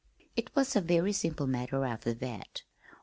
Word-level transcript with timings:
It 0.35 0.49
was 0.55 0.75
a 0.75 0.81
very 0.81 1.13
simple 1.13 1.45
matter 1.45 1.85
after 1.85 2.11
that. 2.11 2.63